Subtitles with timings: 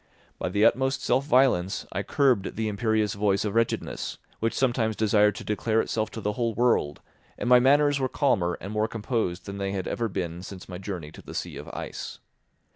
[0.39, 5.35] By the utmost self violence I curbed the imperious voice of wretchedness, which sometimes desired
[5.35, 7.01] to declare itself to the whole world,
[7.37, 10.79] and my manners were calmer and more composed than they had ever been since my
[10.79, 12.17] journey to the sea of ice.